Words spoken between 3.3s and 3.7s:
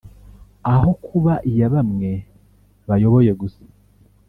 gusa